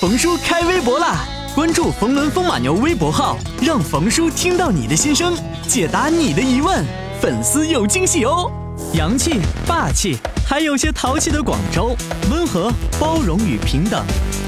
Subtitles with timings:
[0.00, 1.26] 冯叔开微博啦！
[1.56, 5.34] 关注“冯仑风马牛”微博号，让冯叔听到你的心声，
[5.66, 6.84] 解答你的疑问。
[7.20, 8.48] 粉丝有惊喜哦！
[8.92, 10.16] 洋气、霸气，
[10.46, 11.96] 还有些淘气的广州，
[12.30, 14.04] 温和、包容与平等，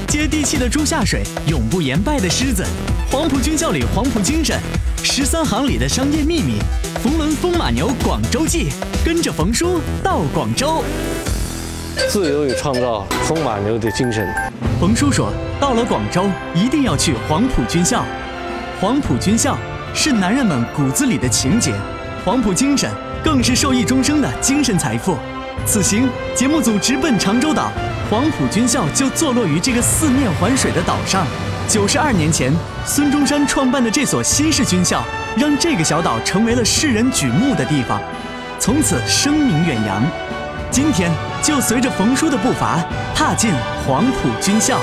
[0.07, 2.65] 接地气的猪下水，永不言败的狮子，
[3.11, 4.57] 黄埔军校里黄埔精神，
[5.03, 6.59] 十三行里的商业秘密，
[7.03, 8.69] 冯仑风马牛广州记，
[9.03, 10.81] 跟着冯叔到广州。
[12.07, 14.25] 自由与创造，风马牛的精神。
[14.81, 18.03] 冯叔说，到了广州一定要去黄埔军校。
[18.79, 19.55] 黄埔军校
[19.93, 21.71] 是男人们骨子里的情结，
[22.25, 22.91] 黄埔精神
[23.23, 25.15] 更是受益终生的精神财富。
[25.67, 27.71] 此行节目组直奔长洲岛，
[28.09, 31.27] 黄埔军校就坐落于这个四面环水的岛上。
[31.67, 32.51] 九十二年前，
[32.83, 35.03] 孙中山创办的这所新式军校，
[35.37, 38.01] 让这个小岛成为了世人瞩目的地方，
[38.57, 40.01] 从此声名远扬。
[40.71, 41.11] 今天
[41.43, 43.51] 就随着冯叔的步伐，踏进
[43.85, 44.79] 黄埔军校。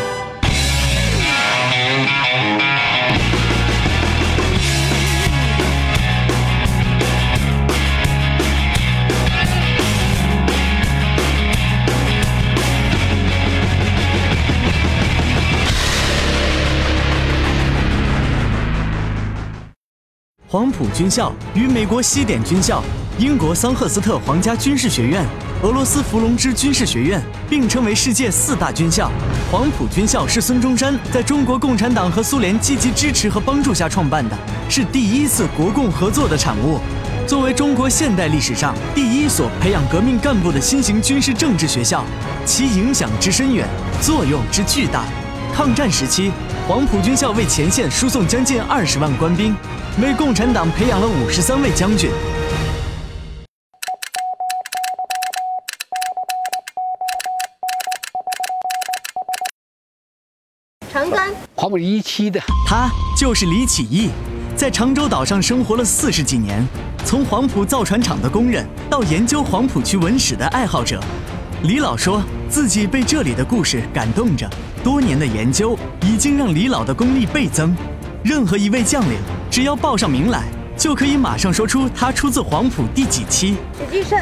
[20.50, 22.82] 黄埔军校与美国西点军校、
[23.18, 25.24] 英国桑赫斯特皇家军事学院、
[25.60, 27.20] 俄罗斯伏龙芝军事学院
[27.50, 29.10] 并称为世界四大军校。
[29.50, 34.38] 黄埔军校是孙中山在中国共产党和苏联积极支持和帮助下创办的，
[34.70, 36.78] 是第一次国共合作的产物。
[37.26, 42.04] 作为中国现代历史上第一所培养革命干部的新型军事政治学校，
[42.44, 43.66] 其影响之深远，
[44.00, 45.02] 作用之巨大。
[45.52, 46.30] 抗战时期，
[46.68, 49.56] 黄埔军校为前线输送将近二十万官兵。
[50.00, 52.08] 为共产党培养了五十三位将军。
[60.98, 64.10] 长庚，黄埔一期的，他就是李启义，
[64.56, 66.66] 在长洲岛上生活了四十几年，
[67.04, 71.00] 从黄埔造船厂的工人到研究黄埔区文史的爱好者。
[71.62, 72.20] 李老说
[72.50, 74.50] 自己被这里的故事感动着，
[74.82, 77.72] 多年的研究已经让李老的功力倍增。
[78.24, 80.42] 任何一位将领，只要报上名来，
[80.76, 83.54] 就可以马上说出他出自黄埔第几期。
[83.78, 84.18] 许继胜，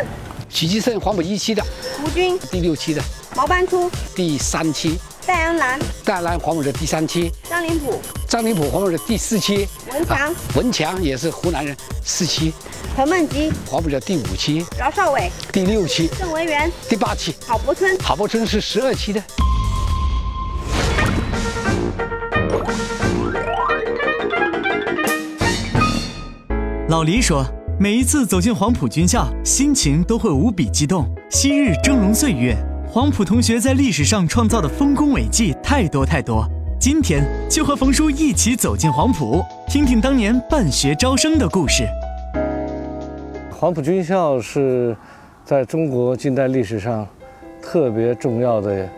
[0.51, 1.65] 许继胜黄埔一期的，
[2.05, 3.03] 吴军，第六期的，
[3.35, 12.53] 毛班初，第三期，戴安澜，戴安澜黄埔的第三期，张灵甫，张灵甫黄埔的第四期，文强，文强也是湖南人，四期，
[12.95, 19.21] 彭梦吉，黄埔的第五期，饶少伟，第六期，郑维元，第八期，郝柏村，郝柏村是十二期的。
[26.89, 27.45] 老黎说，
[27.81, 31.13] 每一次走进黄埔军校，心情都会无比激动。
[31.29, 32.57] 昔日峥嵘岁月，
[32.97, 36.49] 黄埔同学在历史上创造的丰功伟绩太多太多。
[36.81, 41.87] 今天就和冯叔一起走进黄埔，听听当年办学招生的故事。
[43.51, 44.97] 黄埔军校是
[45.45, 47.07] 在中国近代历史上
[47.61, 48.89] 特别重要的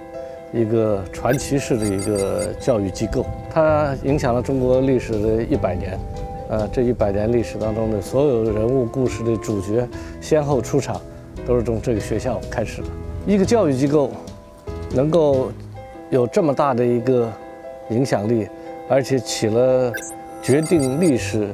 [0.55, 5.99] 一个传奇式的一个教育机构，它影响了中国历史的一百年。
[6.49, 9.85] 呃，这一百年历史当中的所有人物故事的主角
[10.21, 11.01] 先后出场，
[11.45, 12.89] 都是从这个学校开始的。
[13.29, 14.11] 一个教育机构
[14.95, 15.53] 能够
[16.09, 17.31] 有这么大的一个
[17.91, 18.49] 影响力，
[18.89, 19.93] 而且起了
[20.41, 21.47] 决定历史，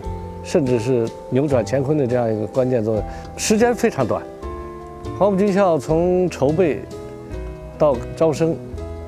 [0.44, 3.04] 甚至是扭转乾坤的这样一个关键作用，
[3.36, 4.22] 时间非常短。
[5.18, 6.80] 黄埔军校从筹备
[7.76, 8.54] 到招生，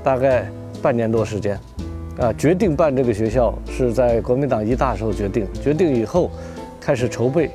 [0.03, 0.45] 大概
[0.83, 1.57] 半年多时间。
[2.19, 6.33] 啊，决定办这个学校是在国民党一大时候决定，决定以后
[6.81, 7.49] 开始筹备，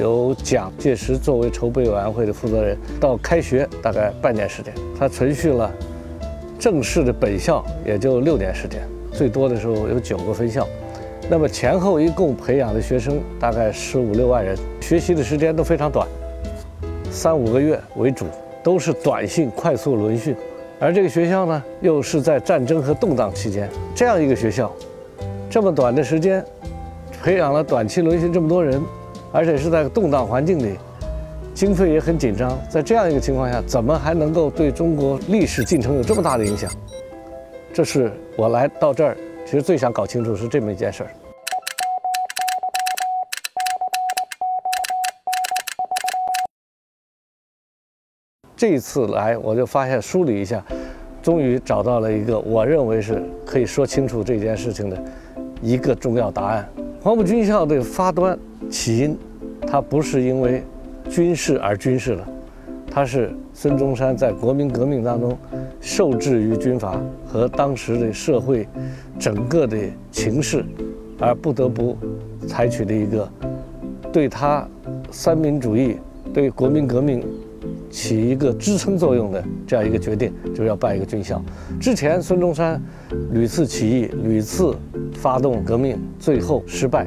[0.00, 5.70] 由蒋介石作为筹备委员会的负责人，到开学大概半年时间，他存续了
[6.58, 8.80] 正式的本校也就六年时间，
[9.12, 10.66] 最多的时候有九个分校，
[11.28, 16.08] 那么前后一共培养的学生大概十五六万人，学习的时间都非常短，
[17.10, 18.24] 三五个月为主，
[18.62, 20.34] 都是短信快速轮训。
[20.78, 24.72] 而这个学校呢，又是在战争和动荡期间，这样一个学校，
[25.50, 26.42] 这么短的时间，
[27.22, 28.80] 培养了短期轮训这么多人，
[29.32, 30.76] 而且是在动荡环境里，
[31.54, 36.70] 经费也很紧张，在这样一个情况下，怎么还能够对中国历史进程有这么大的影响？
[37.72, 41.10] 这是我来到这儿，其实最想搞清楚是这么一件事儿。
[48.56, 50.62] 这一次来，我就发现梳理一下，
[51.22, 55.02] 终于找到了一个我认为是可以说清楚这件事情的
[55.62, 56.68] 一个重要答案。
[57.02, 58.38] 黄埔军校的发端
[58.68, 59.16] 起因，
[59.66, 60.62] 它不是因为
[61.08, 62.28] 军事而军事了，
[62.90, 65.36] 它是孙中山在国民革命当中
[65.80, 68.68] 受制于军阀和当时的社会
[69.18, 69.78] 整个的
[70.12, 70.62] 情势，
[71.18, 71.96] 而不得不
[72.46, 73.26] 采取的一个
[74.12, 74.68] 对他
[75.10, 75.96] 三民主义、
[76.34, 77.24] 对国民革命
[77.90, 81.42] 起一个支撑作用的这样一个决定，就是要办一个军校。
[81.80, 82.78] 之前孙中山
[83.32, 84.76] 屡次起义、屡次
[85.20, 87.06] 发动革命，最后失败，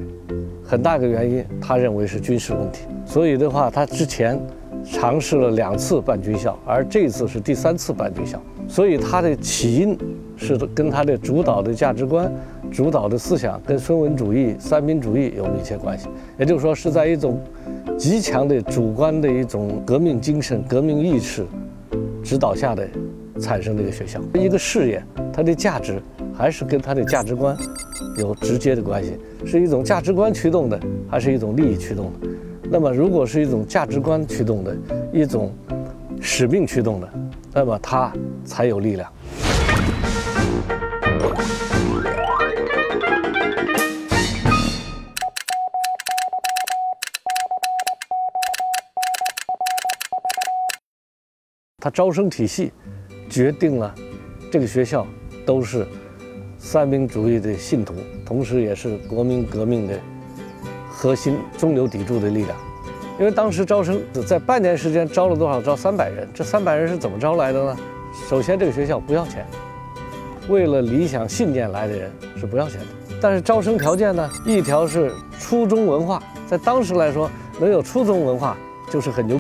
[0.64, 2.82] 很大个原因他认为是军事问题。
[3.06, 4.40] 所以的话，他之前。
[4.86, 8.38] 尝试了两次办军校，而这次是第三次办军校，
[8.68, 9.98] 所以他的起因
[10.36, 12.30] 是跟他的主导的价值观、
[12.70, 16.10] 主导的思想跟孙文主义、三民主义有密切关系。
[16.38, 17.42] 也就是说，是在一种
[17.98, 21.46] 极强的主观的一种革命精神、革命意识
[22.22, 22.86] 指导下的
[23.40, 24.20] 产生的一个学校。
[24.34, 25.02] 一个事业，
[25.32, 26.02] 它的价值
[26.36, 27.56] 还是跟他的价值观
[28.18, 32.28] 有直接的关系，是一种价值观驱动的，还是一种利益驱动的？
[32.70, 34.76] 那么，如果是一种价值观驱动的，
[35.12, 35.54] 一种
[36.20, 37.10] 使命驱动的，
[37.54, 38.12] 那么它
[38.44, 39.12] 才有力量。
[51.78, 52.72] 它招生体系
[53.30, 53.94] 决定了
[54.50, 55.06] 这个学校
[55.46, 55.86] 都是
[56.64, 57.94] 三民主义的信徒，
[58.26, 60.00] 同时也是国民革命的。
[60.90, 62.58] 核心中流砥柱的力量，
[63.20, 65.62] 因为当时招生在半年时间招了多少？
[65.62, 66.26] 招三百人。
[66.34, 67.78] 这三百人是怎么招来的呢？
[68.30, 69.46] 首先，这个学校不要钱，
[70.48, 72.86] 为了理想信念来的人是不要钱的。
[73.20, 74.30] 但是招生条件呢？
[74.46, 77.30] 一条是初中文化，在当时来说，
[77.60, 78.56] 能有初中文化
[78.90, 79.38] 就是很牛。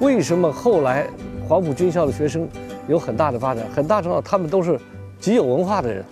[0.00, 1.06] 为什么后来
[1.48, 2.48] 黄埔军校的学生
[2.88, 3.64] 有很大的发展？
[3.72, 4.80] 很大程度他们都是
[5.20, 6.04] 极有文化的人，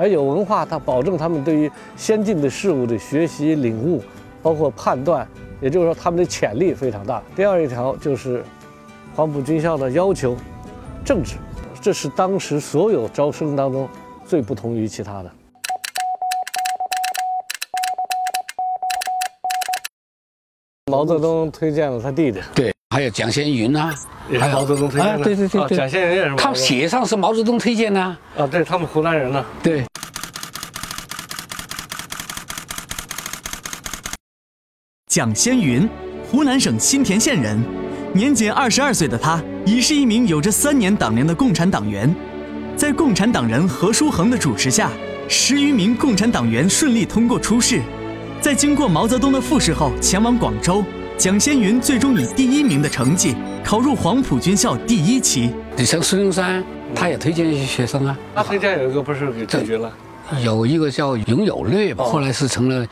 [0.00, 4.02] 而有文化，它保证他们对于先进的事物的学习领悟。
[4.42, 5.28] 包括判断，
[5.60, 7.22] 也就是说他们的潜力非常大。
[7.36, 8.42] 第二一条就是
[9.14, 10.34] 黄埔军校的要求，
[11.04, 11.34] 政治，
[11.78, 13.86] 这是当时所有招生当中
[14.24, 15.30] 最不同于其他的。
[20.90, 23.92] 毛泽东推荐了他弟弟，对，还有蒋先云呐，
[24.38, 26.34] 还有毛泽东推荐的，对对对对，蒋先云也是。
[26.36, 28.16] 他写上是毛泽东推荐的啊，
[28.50, 29.84] 对他们湖南人呢，对。
[35.10, 35.90] 蒋先云，
[36.30, 37.60] 湖南省新田县人，
[38.12, 42.14] 年仅二十二岁的他，已是一名有着三年党龄的共产党员。
[42.76, 44.88] 在共产党人何书衡的主持下，
[45.28, 47.82] 十余名共产党员顺利通过初试。
[48.40, 50.84] 在经过毛泽东的复试后，前往广州，
[51.18, 53.34] 蒋先云最终以第一名的成绩
[53.64, 55.52] 考入黄埔军校第一期。
[55.76, 56.62] 你像孙中山，
[56.94, 58.16] 他也推荐一些学生啊。
[58.32, 59.92] 他推荐有一个不是给拒绝了，
[60.44, 62.86] 有一个叫永有略吧，后来是成了。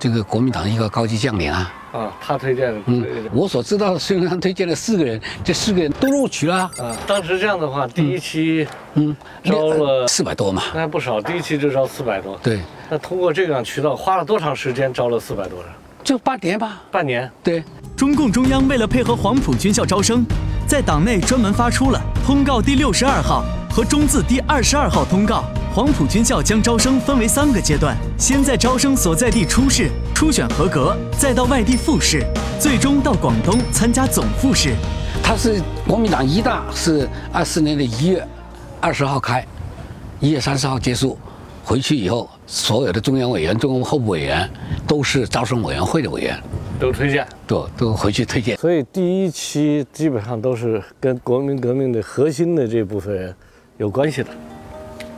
[0.00, 2.80] 这个国民党一个高级将领啊，啊，他推荐的。
[2.86, 3.04] 嗯，
[3.34, 6.60] 我所知道，孙中山推荐了四个人，这四个人都录取了。
[6.78, 9.14] 啊，当时这样的话，第一期，嗯，
[9.44, 11.20] 招了四百多嘛，那还不少。
[11.20, 12.38] 第一期就招四百多。
[12.42, 12.60] 对。
[12.88, 15.70] 那通过这样渠道，花了多长时间招了四百多人？
[16.02, 16.82] 就半年吧。
[16.90, 17.30] 半年。
[17.44, 17.62] 对。
[17.94, 20.24] 中共中央为了配合黄埔军校招生，
[20.70, 25.42] 在党内专门发出了通告第六十二号和中字第二十二号通告。
[25.74, 32.24] 黄埔军校将招生分为三个阶段，先在招生所在地初试，初选合格，再到外地复试，
[32.60, 34.76] 最终到广东参加总复试。
[35.24, 38.24] 他是国民党一大，是二四年的一月
[38.80, 39.44] 二十号开，
[40.20, 41.18] 一月三十号结束。
[41.64, 44.48] 回去以后，所有的中央委员、中央候补委员
[44.86, 46.40] 都是招生委员会的委员，
[46.80, 48.56] 都推荐，都都回去推荐。
[48.56, 53.34] 所以第一期基本上都是跟国民革命的核心的这部分人
[53.76, 54.30] 有关系的。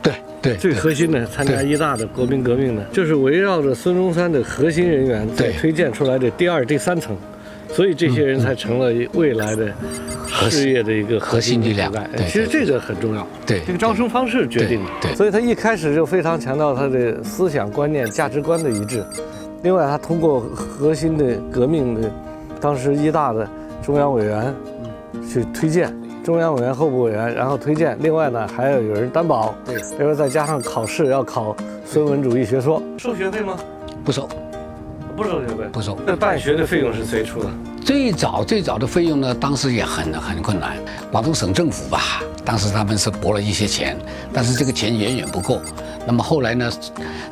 [0.01, 0.13] 对。
[0.41, 7.15] 对，最核心的参加一大的国民革命的，就是围绕着孙中山的核心人员在推荐出来的第二、第三层，
[7.69, 9.71] 所以这些人才成了未来的
[10.49, 11.89] 事业的一个核心力量。
[12.27, 13.25] 其实这个很重要。
[13.47, 14.91] 对，这个招生方式决定的。
[15.01, 19.01] 对，所以他一开始就非常强调他的思想观念、价值观的一致。
[19.63, 22.11] 另外，他通过核心的革命的，
[22.59, 23.47] 当时一大的
[23.81, 24.53] 中央委员
[25.31, 25.91] 去推荐。
[26.21, 27.97] 中央委员、候补委员，然后推荐。
[28.01, 29.55] 另外呢，还要有人担保。
[29.65, 31.55] 对，另外再加上考试要考
[31.85, 33.57] 孙文主义学说，收学费吗？
[34.03, 34.27] 不收，
[35.15, 35.97] 不收学费，不收。
[36.05, 37.49] 那办学的费用是谁出的？
[37.85, 40.77] 最早最早的费用呢，当时也很很困难。
[41.09, 43.97] 广东省政府吧，当时他们是拨了一些钱，
[44.33, 45.59] 但是这个钱远远不够。
[46.05, 46.71] 那么后来呢，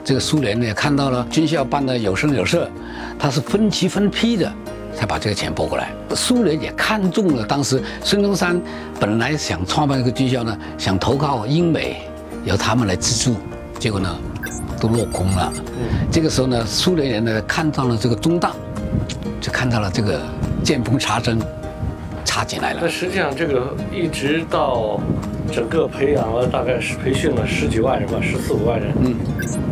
[0.03, 2.69] 这个苏联呢看到了军校办的有声有色，
[3.17, 4.51] 他是分期分批的。
[4.93, 5.89] 才把这个钱拨过来。
[6.13, 8.61] 苏联也看中了当时孙中山
[8.99, 12.01] 本来想创办一个军校呢，想投靠英美，
[12.43, 13.37] 由他们来资助，
[13.79, 14.13] 结果呢，
[14.81, 15.51] 都落空了。
[16.11, 18.51] 这个时候呢，苏联人呢看到了这个中大，
[19.39, 20.19] 就看到了这个
[20.61, 21.39] 见缝插针，
[22.23, 22.87] 插进来了那。
[22.87, 24.99] 实际上这个一直到
[25.51, 29.15] 整个培养了大概是培训了十几万人吧，十四五万人，嗯，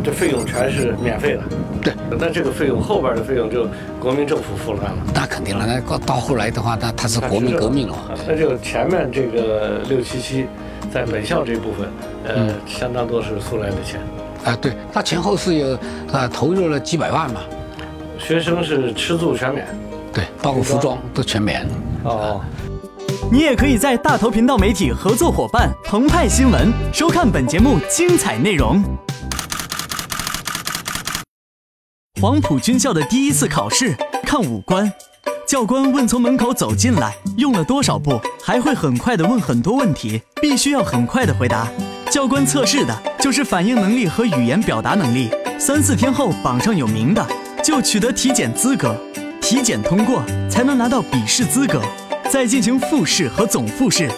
[0.04, 1.42] 这费用全是免费的。
[1.82, 3.66] 对，那这个费用后边的费用就
[3.98, 4.96] 国民政府负担了。
[5.14, 7.96] 那肯定了，那到到后来的话，那他是国民革命了
[8.28, 10.46] 那就前面这个六七七，
[10.92, 11.88] 在本校这部分，
[12.24, 14.00] 呃，嗯相当多是苏联的钱。
[14.44, 15.78] 啊，对，他前后是有
[16.12, 17.40] 啊投入了几百万嘛，
[18.18, 19.66] 学生是吃住全免。
[20.12, 21.66] 对，包括服装都全免。
[22.04, 22.40] 哦，
[23.30, 28.82] 你也可以在大头频道媒体合作伙伴澎湃新闻收看本节目精彩内容。
[32.20, 34.90] 黄埔军校的第一次考试，看五官。
[35.46, 41.68] 教官问从门口走进来用了多少步，还会很快的问很多问题，必须要很快的回答。
[42.10, 45.28] 教官测试的就是反应能力和语言表达能力。
[45.58, 47.26] 三四天后榜上有名的，
[47.62, 48.96] 就取得体检资格，
[49.50, 51.82] 体检通过才能拿到笔试资格，
[52.30, 54.08] 再进行复试和总复试。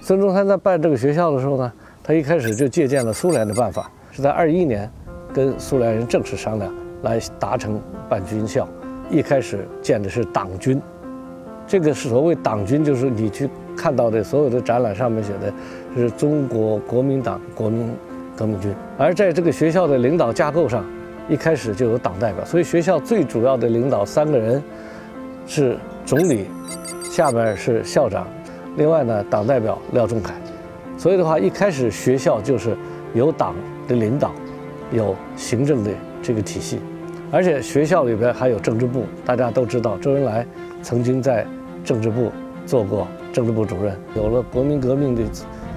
[0.00, 4.90] 孙中山在办这个学校的时候呢，他一开始就借鉴了苏联的办法，是在二一年
[5.32, 6.74] 跟苏联人正式商量
[7.04, 8.68] 来达成办军校。
[9.08, 10.82] 一开始建的是党军，
[11.64, 15.54] 这个所谓党军，就是你去看到的所有的展览上面写的
[15.94, 17.88] 是中国国民党国民
[18.36, 20.84] 革命军，而在这个学校的领导架构上，
[21.28, 24.62] 一开始就有党代表，所以学校最主要的领导三个人
[25.46, 26.46] 是总理，
[27.10, 28.26] 下边是校长，
[28.76, 30.32] 另外呢党代表廖仲恺，
[30.96, 32.76] 所以的话一开始学校就是
[33.14, 33.54] 有党
[33.86, 34.32] 的领导，
[34.90, 35.90] 有行政的
[36.22, 36.80] 这个体系，
[37.30, 40.46] 而且学校里边还有政治部，大家都知道周恩来
[40.82, 41.46] 曾经在
[41.84, 42.32] 政治部
[42.64, 45.22] 做过政治部主任，有了国民革命的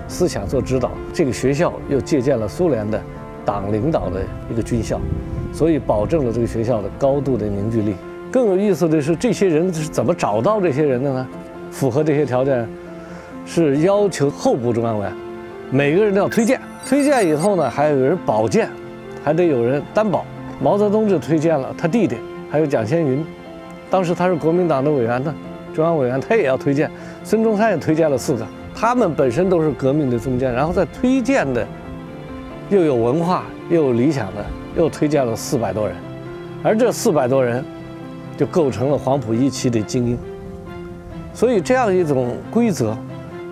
[0.08, 3.02] 思想做指导，这个学校又借鉴了苏联的
[3.44, 4.22] 党领导的
[4.52, 5.00] 一个军校，
[5.54, 7.96] 所以保证了这个学校的高度的凝聚力。
[8.32, 11.28] 更有意思的是，这些人是怎么找到这些人的呢？
[11.72, 12.68] 符合这些条件，
[13.46, 15.14] 是要求候补中央委员
[15.72, 18.70] 每个人都要推荐，推荐以后呢，还有人保荐，
[19.24, 20.26] 还得有人担保。
[20.62, 22.16] 毛泽东就推荐了他弟弟，
[22.50, 23.26] 还有蒋先云，
[23.90, 25.34] 当时他是国民党的委员呢，
[25.74, 26.90] 中央委员他也要推荐。
[27.24, 28.46] 孙中山也推荐了四个，
[28.78, 31.66] 他们本身都是革命的中间，然后再推荐的
[32.70, 35.96] 又有文化又有理想的，又推荐了四百多人，
[36.62, 37.64] 而这四百多人
[38.36, 40.18] 就构成了黄埔一期的精英。
[41.34, 42.96] 所以这样一种规则，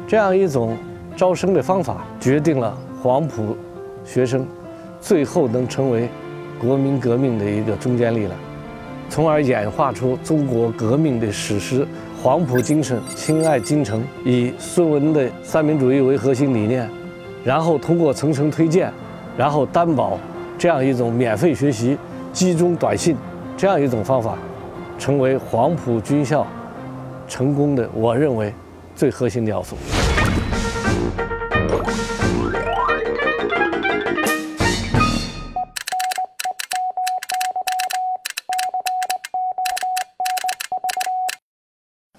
[0.05, 0.77] 这样一种
[1.15, 3.55] 招生的方法，决定了黄埔
[4.03, 4.45] 学生
[4.99, 6.09] 最后能成为
[6.59, 8.31] 国民革命的一个中坚力量，
[9.09, 11.87] 从而演化出中国革命的史诗。
[12.23, 16.89] 黄埔精神，亲爱京城，以孙文的三民主义为核心理念，
[17.43, 18.89] 然后通过层层推荐，
[19.37, 20.17] 然后担保
[20.57, 21.97] 这样一种免费学习、
[22.31, 23.17] 集中短信
[23.57, 24.37] 这样一种方法，
[24.97, 26.47] 成为黄埔军校
[27.27, 28.53] 成功的，我认为
[28.95, 29.75] 最核心的要素。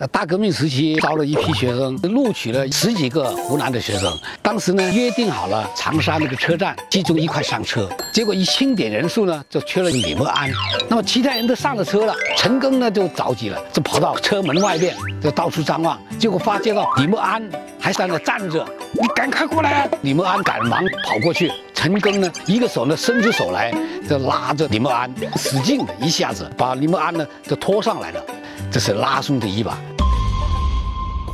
[0.09, 4.19] 大革命时期招了一批学生，录取了十几个湖南的学生。
[4.43, 10.51] 当时呢约定好了长沙那个车站集中一块上车，结果一清点人数呢就缺了李默安。
[10.89, 17.43] 那么其他人都上了车了，陈赓呢就着急了，就跑到车门外面就到处张望，结果发现到李默安
[17.81, 19.89] 还在那站着，你赶快过来啊！
[20.03, 23.73] 李默安赶忙跑过去，陈赓呢一个手呢伸出手来
[24.09, 28.23] 就拉着李默安，使劲的一下子把李默安呢就拖上来了。
[28.71, 29.79] 这是拉松的一把。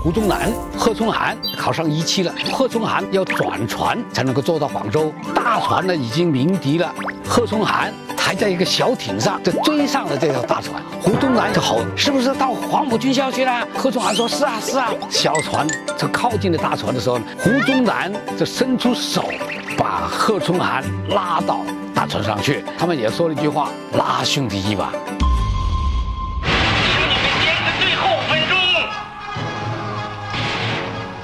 [0.02, 6.90] 胡宗南、贺聪涵考上一期了，贺聪涵要转船才能够坐到广州，大船呢已经鸣笛了，
[7.28, 10.82] 贺聪涵还在一个小艇上就追上了这条大船。
[11.02, 19.28] 胡宗南就吼：“是不是到黄埔军校去了？”贺聪涵说：“是啊，是啊。”小船就靠近了大船的时候，胡宗南就伸出手
[19.76, 21.60] 把贺聪涵拉到
[21.94, 22.64] 大船上去。
[22.78, 24.90] 他们也说了一句话：“拉兄弟一把。”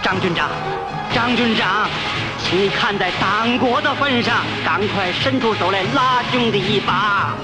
[0.06, 0.48] 张军长，
[1.12, 1.90] 张军长，
[2.38, 7.34] 请你看在党国的份上，赶快伸出手来拉兄弟一把。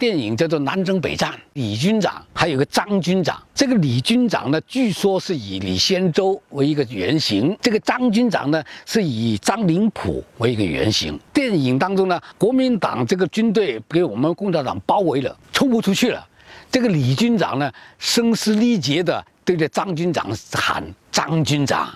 [0.00, 3.38] 电影叫做《南征北战》，李军长还有个张军长。
[3.54, 11.20] 这个李军长呢，据说是以李先洲为一个原型；这个张军长呢，是以张灵甫为一个原型。
[11.34, 16.26] 电影当中呢，国民党这个军队给我们共产党包围了，冲不出去了。
[16.72, 20.82] 这个李军长呢，声嘶力竭地对着张军长喊
[21.12, 21.88] ：“张军长，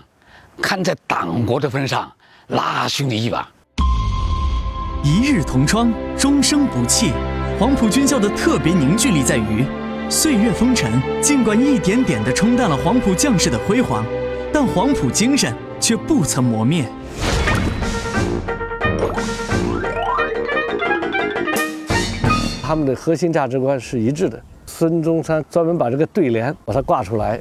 [0.63, 2.11] 看在党国的份上，
[2.49, 3.49] 拉兄弟一把。”
[5.03, 7.13] 一日同窗，终生不弃。
[7.59, 9.65] 黄埔军校的特别凝聚力在于，
[10.09, 14.05] 岁月风尘尽管一点点地冲淡了黄埔将士的辉煌，
[14.53, 16.87] 但黄埔精神却不曾磨灭。
[22.63, 24.41] 他们的核心价值观是一致的。
[24.67, 27.41] 孙中山专门把这个对联把它挂出来，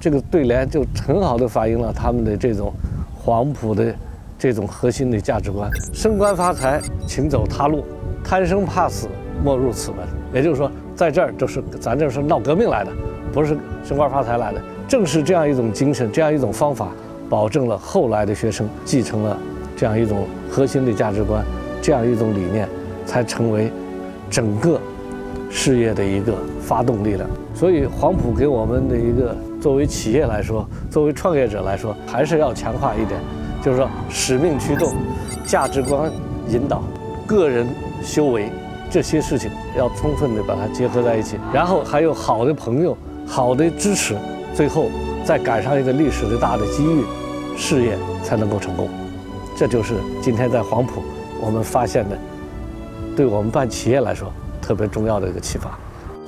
[0.00, 2.72] 这个对联就很好的反映了他们的这种
[3.14, 3.94] 黄埔的
[4.38, 7.80] 这种核心的价值观：升官发财，请走他路；
[8.24, 9.08] 贪生怕死，
[9.44, 9.98] 莫入此门。
[10.32, 12.90] 也就是说，在这儿就是咱这是闹革命来的，
[13.30, 14.62] 不是升官发财来的。
[14.88, 16.88] 正是这样一种精神，这样一种方法，
[17.28, 19.36] 保证了后来的学生继承了
[19.76, 21.44] 这样一种核心的价值观，
[21.82, 22.66] 这样一种理念，
[23.04, 23.70] 才成为
[24.30, 24.80] 整个
[25.50, 27.28] 事业的一个发动力量。
[27.54, 33.20] 所以，黄埔给我们的一个作为企业来说，作为创业者来说，还是要强化一点，
[33.62, 34.94] 就是说使命驱动、
[35.44, 36.10] 价值观
[36.48, 36.82] 引导、
[37.26, 37.66] 个人
[38.02, 38.50] 修为
[38.90, 44.16] 这些事情要充分的把它结合在一起，然后还有好的朋友、好的支持，
[44.54, 44.86] 最后
[45.24, 47.04] 再赶上一个历史的大的机遇，
[47.56, 48.88] 事业才能够成功。
[49.54, 51.02] 这就是今天在黄埔
[51.38, 52.16] 我们发现的，
[53.14, 55.78] 对我们办企业来说特别重要的一个启发。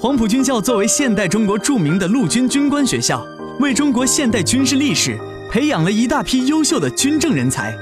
[0.03, 3.25] 黄埔军校作为现代中国著名的陆军军官学校，
[3.61, 5.17] 为中国现代军事历史
[5.49, 7.73] 培养了一大批优秀的军政人才。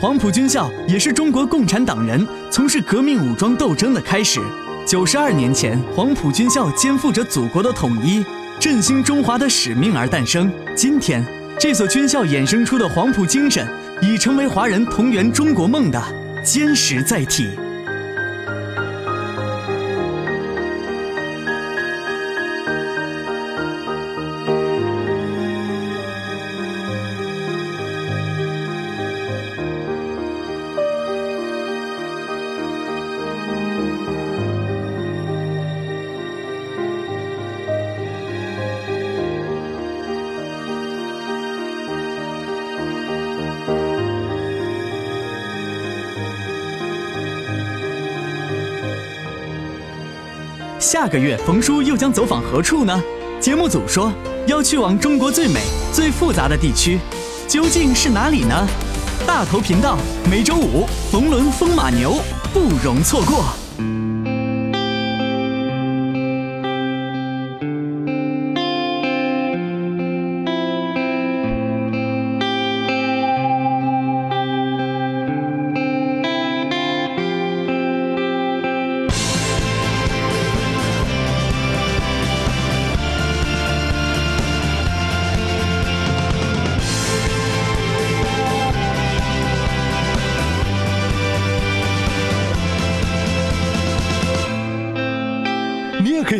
[0.00, 4.40] 黄埔军校也是中国共产党人从事革命武装斗争的开始。
[4.84, 8.24] 九十二年前，黄埔军校肩负着祖国的统一、
[8.58, 10.52] 振兴中华的使命而诞生。
[10.74, 11.24] 今天，
[11.56, 13.64] 这所军校衍生出的黄埔精神，
[14.02, 16.02] 已成为华人同圆中国梦的
[16.44, 17.48] 坚实载体。
[50.80, 53.02] 下个月，冯叔又将走访何处呢？
[53.38, 54.10] 节目组说
[54.46, 55.60] 要去往中国最美、
[55.92, 56.98] 最复杂的地区，
[57.46, 58.66] 究竟是哪里呢？
[59.26, 59.98] 大头频道
[60.30, 62.18] 每周五冯仑风马牛
[62.54, 63.59] 不容错过。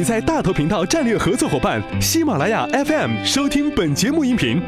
[0.04, 4.60] 在大头频道战略合作伙伴喜马拉雅 FM 收听本节目音频。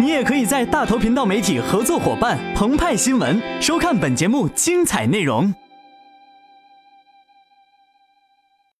[0.00, 5.54] 你也可以在大头频道媒体合作伙伴澎湃新闻收看本节目精彩内容。